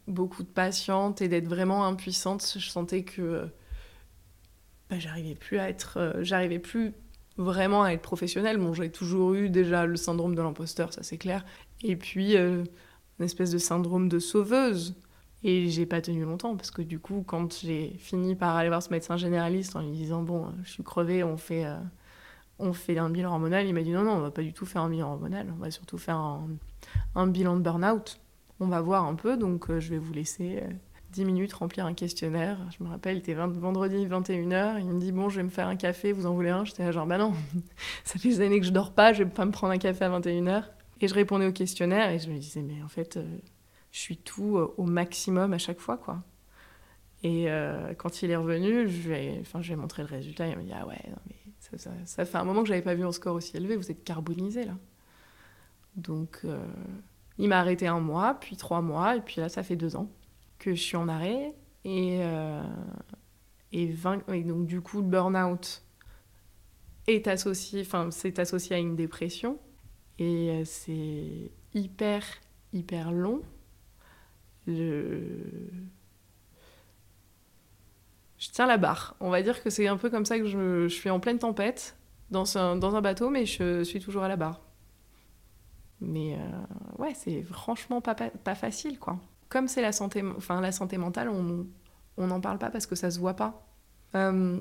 [0.08, 3.48] beaucoup de patientes et d'être vraiment impuissante, je sentais que
[4.90, 6.96] bah, j'arrivais plus à être, euh, j'arrivais plus
[7.38, 8.58] vraiment à être professionnelle.
[8.58, 11.46] Bon, j'ai toujours eu déjà le syndrome de l'imposteur, ça c'est clair.
[11.84, 12.64] Et puis, euh,
[13.20, 14.96] une espèce de syndrome de sauveuse.
[15.44, 18.82] Et j'ai pas tenu longtemps parce que du coup, quand j'ai fini par aller voir
[18.82, 21.64] ce médecin généraliste en lui disant Bon, je suis crevée, on fait
[22.60, 23.66] on fait un bilan hormonal.
[23.66, 25.60] Il m'a dit non, non, on va pas du tout faire un bilan hormonal, on
[25.60, 26.18] va surtout faire
[27.16, 28.20] un, bilan de burn-out.
[28.60, 30.64] On va voir un peu, donc euh, je vais vous laisser
[31.12, 32.58] 10 euh, minutes remplir un questionnaire.
[32.78, 35.68] Je me rappelle, il était vendredi 21h, il me dit bon, je vais me faire
[35.68, 36.66] un café, vous en voulez un?
[36.66, 37.34] J'étais genre bah non,
[38.04, 40.06] ça fait des années que je dors pas, je vais pas me prendre un café
[40.06, 40.64] à 21h.
[41.00, 43.38] Et je répondais au questionnaire et je me disais mais en fait, euh,
[43.92, 46.24] je suis tout au maximum à chaque fois, quoi.
[47.24, 47.48] Et
[47.98, 50.48] quand il est revenu, je je vais montrer le résultat.
[50.48, 53.06] Il m'a dit Ah ouais, non, mais ça, fait un moment que j'avais pas vu
[53.06, 53.76] un score aussi élevé.
[53.76, 54.78] Vous êtes carbonisé là.
[55.96, 56.64] Donc, euh,
[57.38, 60.10] il m'a arrêté un mois, puis trois mois, et puis là, ça fait deux ans
[60.60, 61.54] que je suis en arrêt.
[61.84, 62.62] Et, euh,
[63.72, 63.88] et,
[64.44, 65.84] donc, du coup, le burn-out
[67.08, 69.60] est associé, enfin, c'est associé à une dépression.
[70.20, 72.24] Et euh, c'est hyper,
[72.74, 73.42] hyper long.
[78.38, 79.16] Je tiens la barre.
[79.20, 81.98] On va dire que c'est un peu comme ça que je, suis en pleine tempête
[82.30, 84.62] dans un, dans un, bateau, mais je suis toujours à la barre.
[86.00, 89.20] Mais euh, ouais, c'est franchement pas, pas, facile, quoi.
[89.50, 93.10] Comme c'est la santé, enfin, la santé mentale, on n'en parle pas parce que ça
[93.10, 93.66] se voit pas.
[94.16, 94.60] Euh,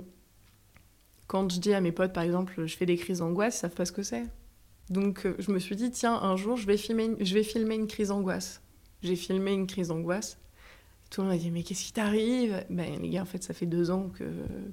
[1.27, 3.75] quand je dis à mes potes, par exemple, je fais des crises d'angoisse, ils savent
[3.75, 4.25] pas ce que c'est.
[4.89, 7.75] Donc euh, je me suis dit, tiens, un jour, je vais filmer je vais filmer
[7.75, 8.63] une crise d'angoisse.
[9.03, 10.39] J'ai filmé une crise d'angoisse
[11.11, 12.65] tout le monde m'a dit mais qu'est-ce qui t'arrive?
[12.71, 14.25] Ben les gars, en fait, ça fait deux ans que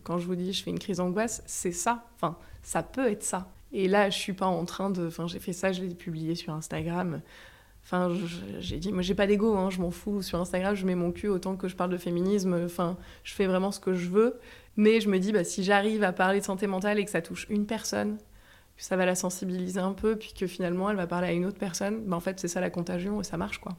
[0.04, 2.06] quand je vous dis je fais une crise d'angoisse, c'est ça.
[2.16, 3.52] Enfin, ça peut être ça.
[3.74, 5.08] Et là, je suis pas en train de.
[5.08, 7.22] Enfin, j'ai fait ça, je l'ai publié sur Instagram.
[7.84, 8.16] Enfin,
[8.60, 10.22] j'ai dit, moi, j'ai pas d'ego, hein, je m'en fous.
[10.22, 12.62] Sur Instagram, je mets mon cul autant que je parle de féminisme.
[12.66, 14.40] Enfin, je fais vraiment ce que je veux.
[14.78, 17.22] Mais je me dis, bah, si j'arrive à parler de santé mentale et que ça
[17.22, 18.18] touche une personne,
[18.78, 21.46] que ça va la sensibiliser un peu, puis que finalement, elle va parler à une
[21.46, 23.74] autre personne, bah, en fait, c'est ça la contagion et ça marche, quoi.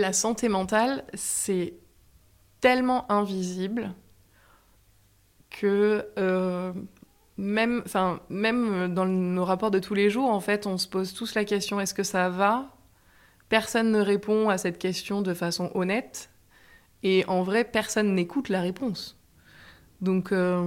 [0.00, 1.74] La santé mentale, c'est
[2.62, 3.92] tellement invisible
[5.50, 6.72] que euh,
[7.36, 7.84] même,
[8.30, 11.44] même dans nos rapports de tous les jours, en fait, on se pose tous la
[11.44, 12.74] question est-ce que ça va?
[13.50, 16.30] Personne ne répond à cette question de façon honnête.
[17.02, 19.20] Et en vrai, personne n'écoute la réponse.
[20.00, 20.62] Donc, euh,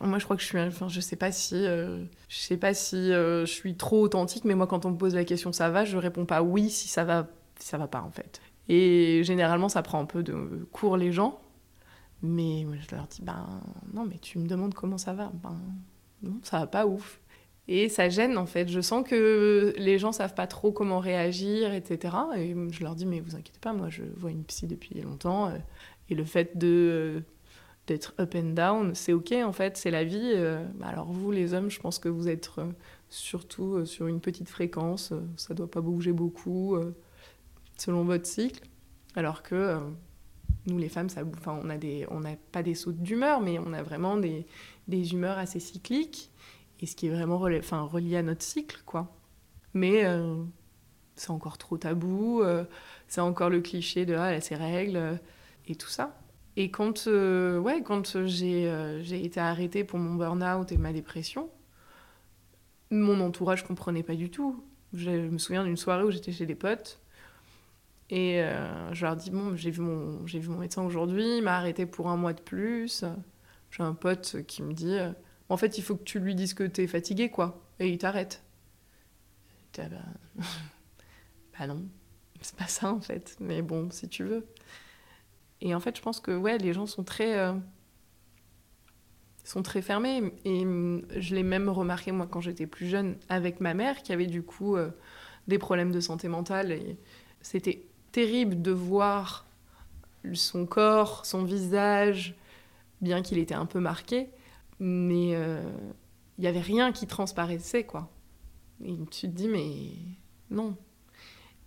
[0.00, 0.60] moi, je crois que je suis.
[0.60, 1.56] Enfin, je sais pas si.
[1.56, 5.16] Euh, je sais pas si je suis trop authentique, mais moi, quand on me pose
[5.16, 7.26] la question ça va, je réponds pas oui si ça va,
[7.60, 8.40] ça va pas, en fait.
[8.68, 11.40] Et généralement, ça prend un peu de cours les gens.
[12.22, 13.46] Mais je leur dis, ben
[13.94, 15.32] non, mais tu me demandes comment ça va.
[15.42, 15.58] Ben
[16.22, 17.20] non, ça va pas ouf.
[17.68, 18.68] Et ça gêne en fait.
[18.68, 22.16] Je sens que les gens savent pas trop comment réagir, etc.
[22.36, 25.48] Et je leur dis, mais vous inquiétez pas, moi je vois une psy depuis longtemps.
[25.48, 25.58] Euh,
[26.08, 27.22] et le fait de
[27.86, 30.32] d'être up and down, c'est ok en fait, c'est la vie.
[30.34, 32.66] Euh, alors vous les hommes, je pense que vous êtes euh,
[33.08, 36.76] surtout sur une petite fréquence, ça doit pas bouger beaucoup
[37.80, 38.62] selon votre cycle.
[39.16, 39.80] Alors que
[40.66, 41.64] nous, les femmes, ça, on
[42.20, 44.46] n'a pas des sautes d'humeur, mais on a vraiment des,
[44.88, 46.30] des, humeurs assez cycliques,
[46.80, 49.14] et ce qui est vraiment enfin, relié à notre cycle, quoi.
[49.74, 50.36] Mais euh,
[51.16, 52.64] c'est encore trop tabou, euh,
[53.08, 55.14] c'est encore le cliché de ah, ses règles, euh,
[55.66, 56.18] et tout ça.
[56.56, 61.48] Et quand, ouais, quand j'ai, j'ai été arrêtée pour mon burn-out et ma dépression,
[62.90, 64.62] mon entourage comprenait pas du tout.
[64.92, 67.00] Je me souviens d'une soirée où j'étais chez des potes,
[68.10, 71.56] et euh, je leur dis bon, j'ai vu mon vu mon médecin aujourd'hui, il m'a
[71.56, 73.04] arrêté pour un mois de plus.
[73.70, 75.12] J'ai un pote qui me dit euh,
[75.48, 78.42] en fait, il faut que tu lui dises que t'es fatigué quoi, et il t'arrête.
[79.78, 80.44] Ah bah...
[81.58, 81.86] bah non,
[82.40, 83.36] c'est pas ça en fait.
[83.38, 84.44] Mais bon, si tu veux.
[85.60, 87.52] Et en fait, je pense que ouais, les gens sont très euh,
[89.44, 90.34] sont très fermés.
[90.44, 94.26] Et je l'ai même remarqué moi quand j'étais plus jeune avec ma mère qui avait
[94.26, 94.76] du coup
[95.46, 96.76] des problèmes de santé mentale.
[97.40, 99.46] C'était terrible de voir
[100.34, 102.34] son corps, son visage,
[103.00, 104.30] bien qu'il était un peu marqué,
[104.78, 105.62] mais euh,
[106.38, 108.10] il n'y avait rien qui transparaissait, quoi.
[108.84, 109.66] Et tu te dis, mais
[110.50, 110.76] non.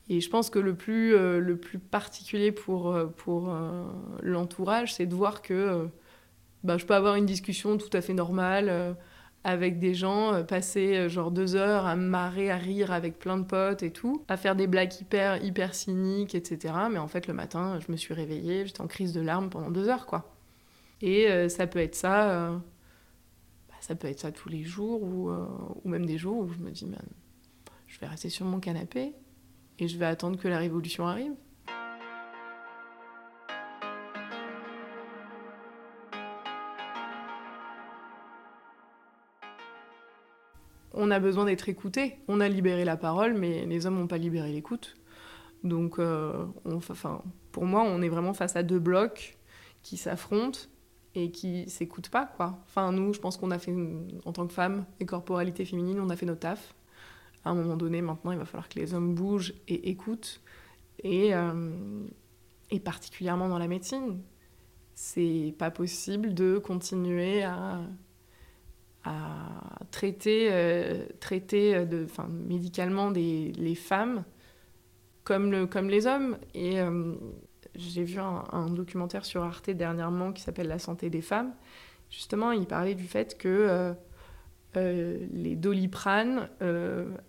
[0.10, 1.56] Et je pense que le plus, euh,
[1.92, 3.86] particulier pour, euh,
[4.22, 5.90] l'entourage, c'est de voir que
[6.64, 8.96] bah, je peux avoir une discussion tout à fait normale
[9.44, 13.38] avec des gens, euh, passer euh, genre deux heures à marrer, à rire avec plein
[13.38, 16.74] de potes et tout, à faire des blagues hyper, hyper cyniques, etc.
[16.92, 19.70] Mais en fait, le matin, je me suis réveillée, j'étais en crise de larmes pendant
[19.70, 20.34] deux heures, quoi.
[21.02, 22.52] Et euh, ça peut être ça,
[23.68, 26.60] bah, ça peut être ça tous les jours, ou, ou même des jours où je
[26.60, 27.06] me dis, man,
[27.88, 29.14] je vais rester sur mon canapé
[29.80, 31.34] et je vais attendre que la révolution arrive.
[40.94, 42.18] On a besoin d'être écouté.
[42.28, 44.96] On a libéré la parole, mais les hommes n'ont pas libéré l'écoute.
[45.64, 46.46] Donc, euh,
[47.52, 49.38] pour moi, on est vraiment face à deux blocs
[49.82, 50.60] qui s'affrontent
[51.16, 52.34] et qui s'écoutent pas.
[52.38, 53.74] Enfin, nous, je pense qu'on a fait,
[54.26, 56.76] en tant que femmes et corporalité féminine, on a fait nos taf.
[57.46, 60.42] À un moment donné, maintenant, il va falloir que les hommes bougent et écoutent.
[61.04, 62.06] Et, euh,
[62.72, 64.22] et particulièrement dans la médecine.
[64.96, 67.82] C'est pas possible de continuer à
[69.04, 74.24] à traiter, euh, euh, médicalement les femmes
[75.24, 76.38] comme, le, comme les hommes.
[76.56, 77.16] Euh,
[77.76, 81.54] j'ai vu un, documentaire sur Arte dernièrement qui s'appelle La santé des femmes.
[82.10, 83.94] Justement, il parlait du fait que
[84.76, 86.50] les doliprane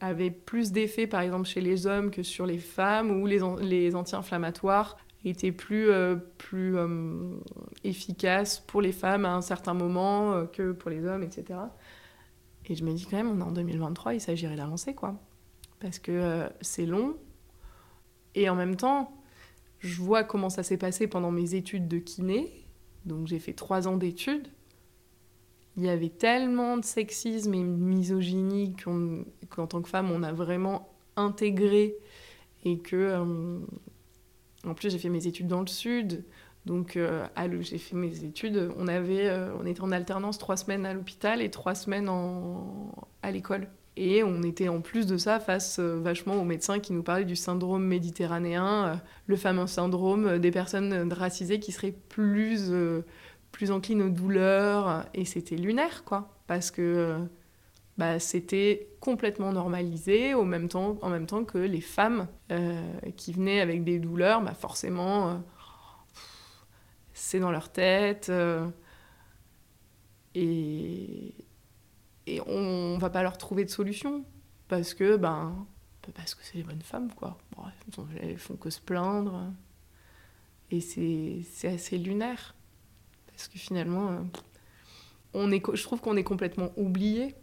[0.00, 4.98] avaient plus d'effet, par exemple, chez les hommes que sur les femmes, ou les anti-inflammatoires
[5.30, 7.36] était plus, euh, plus euh,
[7.82, 11.58] efficace pour les femmes à un certain moment euh, que pour les hommes, etc.
[12.66, 15.14] Et je me dis quand même, on est en 2023, il s'agirait d'avancer, quoi.
[15.80, 17.16] Parce que c'est long.
[18.34, 19.12] Et en même temps,
[19.80, 22.66] je vois comment ça s'est passé pendant mes études de kiné.
[23.04, 24.48] Donc j'ai fait trois ans d'études.
[25.76, 28.76] Il y avait tellement de sexisme et de misogynie
[29.50, 31.96] qu'en tant que femme, on a vraiment intégré
[32.64, 33.60] et que
[34.66, 36.24] en plus, j'ai fait mes études dans le sud.
[36.66, 37.26] Donc, euh,
[37.60, 38.72] j'ai fait mes études.
[38.78, 42.10] On, avait, euh, on était en alternance trois semaines à l'hôpital et trois semaines
[43.22, 43.68] à l'école.
[43.96, 47.24] Et on était en plus de ça face euh, vachement aux médecins qui nous parlaient
[47.24, 52.72] du syndrome méditerranéen, le fameux syndrome des personnes racisées qui seraient plus,
[53.52, 55.04] plus enclines aux douleurs.
[55.14, 56.38] Et c'était lunaire, quoi.
[56.46, 57.18] Parce que
[57.96, 62.82] bah, c'était complètement normalisé au même temps, en même temps que les femmes euh,
[63.16, 65.34] qui venaient avec des douleurs, bah forcément, euh,
[67.12, 68.30] c'est dans leur tête.
[68.30, 68.68] Euh,
[70.34, 71.34] et,
[72.26, 74.24] et on, ne va pas leur trouver de solution.
[74.66, 75.66] Parce que ben,
[76.40, 77.38] c'est les bonnes femmes, quoi.
[78.20, 79.52] elles font que se plaindre.
[80.72, 82.56] Et c'est assez lunaire.
[83.28, 84.26] Parce que finalement,
[85.32, 87.36] on est, je trouve qu'on est complètement oublié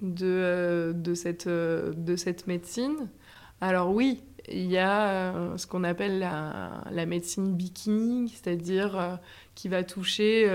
[0.00, 3.08] de, euh, de, cette, euh, de cette médecine.
[3.60, 9.18] Alors oui, il y a ce qu'on appelle la, la, médecine bikini, c'est-à-dire
[9.56, 10.48] qui va toucher,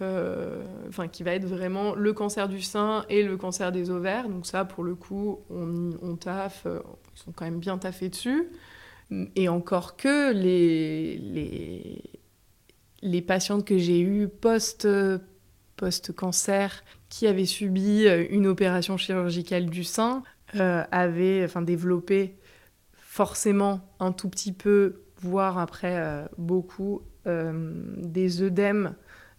[0.00, 4.28] enfin qui va être vraiment le cancer du sein et le cancer des ovaires.
[4.28, 8.48] Donc ça, pour le coup, on, on taffe, ils sont quand même bien taffés dessus.
[9.34, 12.02] Et encore que les, les,
[13.02, 14.86] les patientes que j'ai eues post,
[15.76, 20.22] post-cancer qui avaient subi euh, une opération chirurgicale du sein
[20.54, 22.36] euh, avaient enfin, développé
[22.94, 28.94] forcément un tout petit peu, voire après euh, beaucoup, des œdèmes,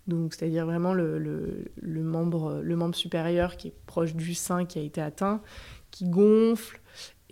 [0.07, 4.83] donc c'est-à-dire vraiment le, membre, le membre supérieur qui est proche du sein qui a
[4.83, 5.41] été atteint,
[5.89, 6.79] qui gonfle,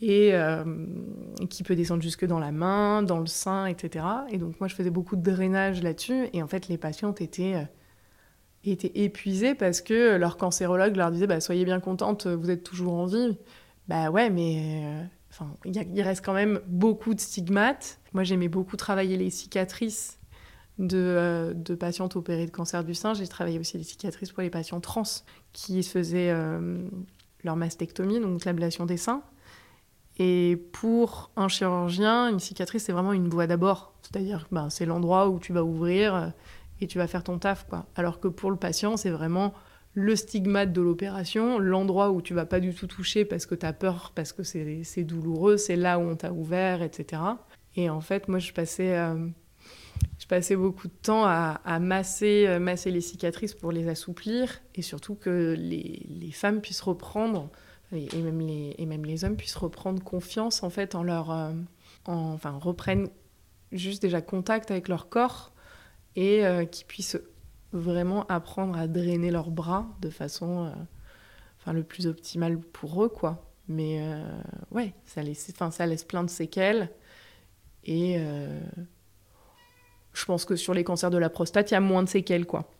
[0.02, 0.34] et
[1.50, 4.06] qui peut descendre jusque dans la main, dans le sein, etc.
[4.32, 7.68] Et donc moi, je faisais beaucoup de drainage là-dessus, et en fait, les patientes étaient,
[8.66, 12.94] étaient épuisées parce que leur cancérologue leur disait bah, Soyez bien contente, vous êtes toujours
[12.94, 13.38] en vie.
[13.88, 18.00] Bah ouais, mais euh, enfin, il reste quand même beaucoup de stigmates.
[18.14, 20.20] Moi, j'aimais beaucoup travailler les cicatrices
[20.78, 23.14] de, de, patientes opérées de cancer du sein.
[23.14, 25.04] J'ai travaillé aussi les cicatrices pour les patients trans
[25.54, 26.34] qui se faisaient
[27.44, 29.24] leur mastectomie, donc l'ablation des seins.
[30.20, 33.94] Et pour un chirurgien, une cicatrice, c'est vraiment une voie d'abord.
[34.02, 36.28] C'est-à-dire ben, c'est l'endroit où tu vas ouvrir euh,
[36.82, 37.66] et tu vas faire ton taf.
[37.68, 37.86] Quoi.
[37.96, 39.54] Alors que pour le patient, c'est vraiment
[39.94, 43.66] le stigmate de l'opération, l'endroit où tu vas pas du tout toucher parce que tu
[43.66, 47.22] as peur, parce que c'est douloureux, c'est là où on t'a ouvert, etc.
[47.76, 49.28] Et en fait, moi, je passais, euh,
[50.20, 54.82] je passais beaucoup de temps à, masser, euh, masser les cicatrices pour les assouplir et
[54.82, 57.50] surtout que les, les femmes puissent reprendre
[57.92, 61.52] et, même les, et même les hommes puissent reprendre confiance en fait en leur euh,
[62.06, 63.10] enfin reprennent
[63.72, 65.54] juste déjà contact avec leur corps
[66.16, 67.20] et euh, qu'ils puissent
[67.72, 70.66] vraiment apprendre à drainer leurs bras de façon
[71.68, 73.46] euh, le plus optimale pour eux quoi.
[73.68, 74.02] Mais
[74.72, 76.90] ouais ça laisse ça laisse plein de séquelles.
[77.84, 78.18] Et
[80.14, 82.48] je pense que sur les cancers de la prostate il y a moins de séquelles
[82.48, 82.72] quoi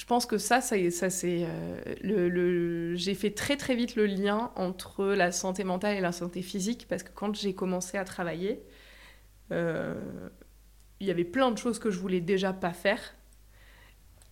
[0.00, 4.06] Je pense que ça, ça, ça c'est euh, le, j'ai fait très très vite le
[4.06, 8.04] lien entre la santé mentale et la santé physique parce que quand j'ai commencé à
[8.04, 8.62] travailler,
[9.52, 10.00] euh,
[11.00, 13.14] il y avait plein de choses que je voulais déjà pas faire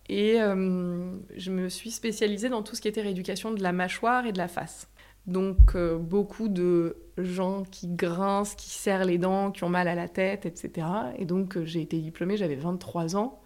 [0.07, 4.25] et euh, je me suis spécialisée dans tout ce qui était rééducation de la mâchoire
[4.25, 4.87] et de la face.
[5.27, 10.07] Donc beaucoup de gens qui grincent, qui serrent les dents, qui ont mal à la
[10.07, 10.87] tête, etc.
[11.19, 13.39] Et donc j'ai été diplômée, j'avais 23 ans.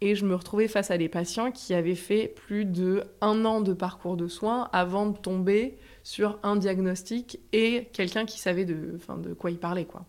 [0.00, 3.60] Et je me retrouvais face à des patients qui avaient fait plus de un an
[3.60, 8.98] de parcours de soins avant de tomber sur un diagnostic et quelqu'un qui savait de,
[9.18, 9.86] de quoi il parlait.
[9.86, 10.04] Quoi.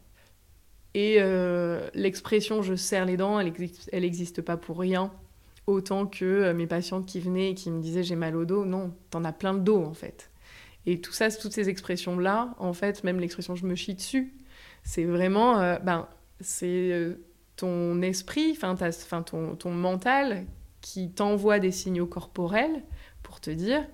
[0.95, 3.53] Et euh, l'expression je serre les dents, elle
[4.01, 5.11] n'existe pas pour rien.
[5.67, 8.65] Autant que euh, mes patientes qui venaient et qui me disaient j'ai mal au dos,
[8.65, 10.29] non, t'en as plein de dos en fait.
[10.85, 14.35] Et tout ça, toutes ces expressions-là, en fait, même l'expression je me chie dessus,
[14.83, 16.07] c'est vraiment, euh, ben,
[16.39, 17.17] c'est
[17.55, 18.75] ton esprit, enfin
[19.23, 20.45] ton, ton mental
[20.81, 22.83] qui t'envoie des signaux corporels
[23.23, 23.85] pour te dire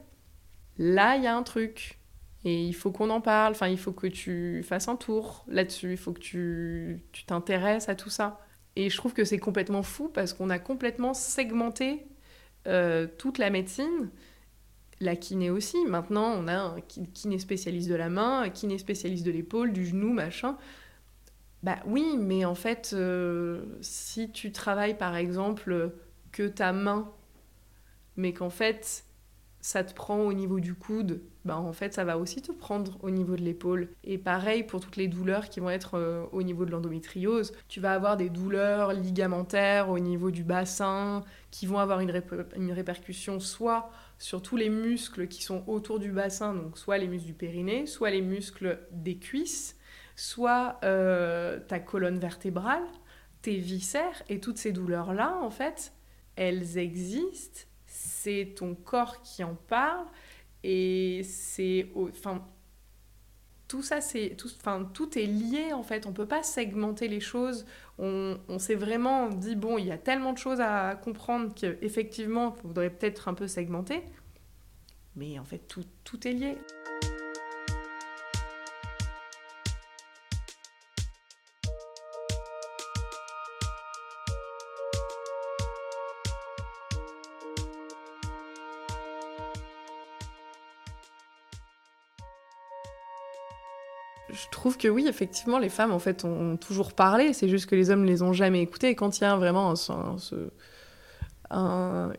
[0.77, 1.99] là il y a un truc
[2.43, 5.91] et il faut qu'on en parle, enfin il faut que tu fasses un tour là-dessus,
[5.91, 8.39] il faut que tu t'intéresses à tout ça.
[8.75, 12.05] Et je trouve que c'est complètement fou parce qu'on a complètement segmenté
[12.67, 14.09] euh, toute la médecine,
[14.99, 15.77] la kiné aussi.
[15.85, 19.85] Maintenant, on a un kiné spécialiste de la main, un kiné spécialiste de l'épaule, du
[19.85, 20.57] genou, machin.
[21.63, 25.91] Bah oui, mais en fait, euh, si tu travailles par exemple
[26.31, 27.11] que ta main,
[28.17, 29.05] mais qu'en fait
[29.61, 32.97] ça te prend au niveau du coude, bah en fait ça va aussi te prendre
[33.03, 33.89] au niveau de l'épaule.
[34.03, 37.79] Et pareil pour toutes les douleurs qui vont être euh, au niveau de l'endométriose, tu
[37.79, 42.11] vas avoir des douleurs ligamentaires au niveau du bassin qui vont avoir une,
[42.71, 47.27] répercussion soit sur tous les muscles qui sont autour du bassin, donc soit les muscles
[47.27, 49.77] du périnée, soit les muscles des cuisses
[50.21, 52.85] soit euh, ta colonne vertébrale,
[53.41, 55.93] tes viscères, et toutes ces douleurs-là, en fait,
[56.35, 60.05] elles existent, c'est ton corps qui en parle,
[60.63, 61.89] et c'est...
[61.95, 62.47] Enfin,
[63.67, 64.35] tout ça, c'est...
[64.37, 67.65] Tout, enfin, tout est lié, en fait, on peut pas segmenter les choses,
[67.97, 72.61] on, s'est vraiment dit, bon, il y a tellement de choses à comprendre qu'effectivement, il
[72.61, 74.03] faudrait peut-être un peu segmenter,
[75.15, 76.57] mais en fait, tout, tout est lié.
[94.61, 97.33] Trouve que oui, effectivement, les femmes en fait ont, toujours parlé.
[97.33, 98.89] C'est juste que les hommes les ont jamais écoutées.
[98.89, 99.73] Et quand il y a vraiment
[101.49, 102.11] un,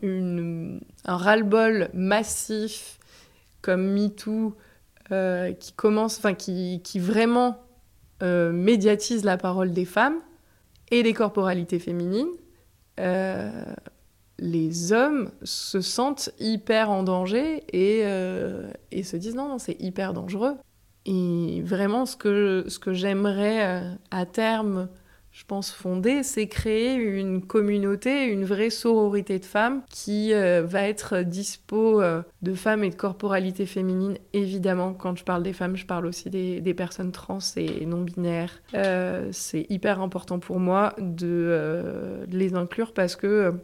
[1.05, 2.99] ras-le-bol massif
[3.61, 4.57] comme MeToo
[5.13, 7.61] euh, qui commence, enfin qui, qui vraiment
[8.21, 10.19] euh, médiatise la parole des femmes
[10.91, 12.27] et des corporalités féminines,
[12.99, 13.63] euh,
[14.37, 18.01] les hommes se sentent hyper en danger et,
[18.91, 20.57] et se disent non, non c'est hyper dangereux.
[21.05, 24.87] Et vraiment, ce que, ce que j'aimerais à terme
[25.33, 30.83] je pense, fonder, c'est créer une communauté, une vraie sororité de femmes qui euh, va
[30.83, 34.19] être dispo euh, de femmes et de corporalité féminine.
[34.33, 38.61] Évidemment, quand je parle des femmes, je parle aussi des, personnes trans et non-binaires.
[38.75, 43.55] Euh, c'est hyper important pour moi de, les inclure parce que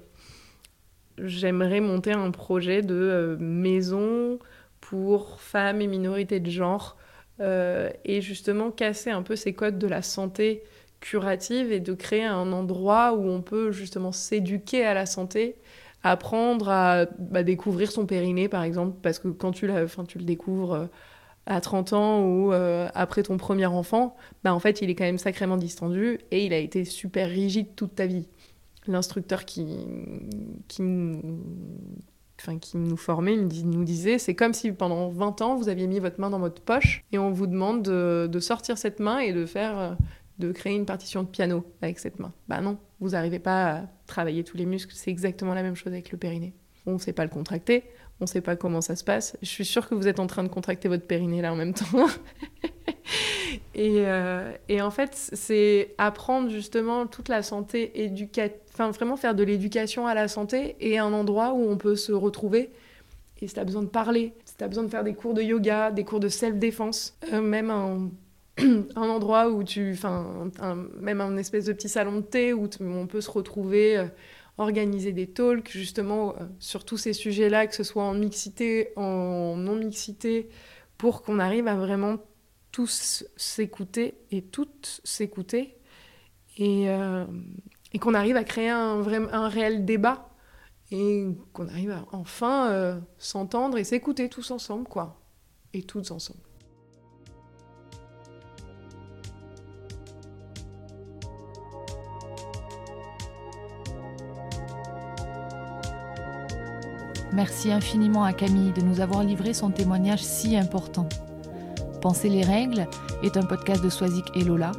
[1.19, 4.39] j'aimerais monter un projet de maison
[4.81, 6.97] pour femmes et minorités de genre
[7.39, 10.63] et justement casser un peu ces codes de la santé
[10.99, 15.55] curative et de créer un endroit où on peut justement s'éduquer à la santé,
[16.03, 19.69] apprendre à bah, découvrir son périnée par exemple, parce que quand tu,
[20.07, 20.85] tu le découvres euh,
[21.45, 25.05] à 30 ans ou euh, après ton premier enfant, bah, en fait il est quand
[25.05, 28.27] même sacrément distendu et il a été super rigide toute ta vie.
[28.87, 29.67] L'instructeur qui,
[30.67, 30.81] qui,
[32.41, 35.99] enfin, qui nous formait nous disait c'est comme si pendant 20 ans vous aviez mis
[35.99, 39.45] votre main dans votre poche et on vous demande de, sortir cette main et de
[39.45, 39.97] faire
[40.39, 42.33] de créer une partition de piano avec cette main.
[42.47, 45.91] Bah non, vous n'arrivez pas à travailler tous les muscles, c'est exactement la même chose
[45.91, 46.53] avec le périnée.
[46.85, 47.83] On ne sait pas le contracter,
[48.19, 49.37] on ne sait pas comment ça se passe.
[49.41, 51.73] Je suis sûre que vous êtes en train de contracter votre périnée là en même
[51.73, 51.85] temps.
[53.77, 59.43] Euh, et, en fait, c'est apprendre justement toute la santé éducative, enfin vraiment faire de
[59.43, 62.71] l'éducation à la santé et un endroit où on peut se retrouver.
[63.41, 65.33] Et si tu as besoin de parler, si tu as besoin de faire des cours
[65.33, 68.09] de yoga, des cours de self-défense, euh, même un
[68.95, 69.93] endroit où tu.
[69.93, 70.49] Enfin,
[70.99, 74.05] même un espèce de petit salon de thé où on peut se retrouver, euh,
[74.57, 80.49] organiser des talks, justement, sur tous ces sujets-là, que ce soit en mixité, en non-mixité,
[80.97, 82.17] pour qu'on arrive à vraiment
[82.71, 85.77] tous s'écouter et toutes s'écouter.
[86.57, 87.25] Et, euh,
[87.93, 90.29] et qu'on arrive à créer un, réel débat.
[90.91, 95.21] Et qu'on arrive à enfin s'entendre et s'écouter tous ensemble, quoi.
[95.73, 96.39] Et toutes ensemble.
[107.31, 111.07] Merci infiniment à Camille de nous avoir livré son témoignage si important.
[112.01, 112.87] Penser les règles
[113.23, 114.71] est un podcast de Swazik et Lola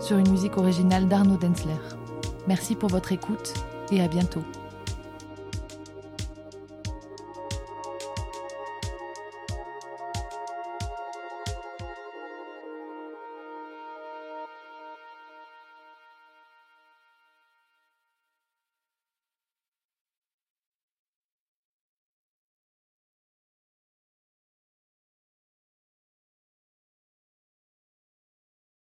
[0.00, 1.80] sur une musique originale d'Arnaud Densler.
[2.46, 3.54] Merci pour votre écoute
[3.90, 4.42] et à bientôt.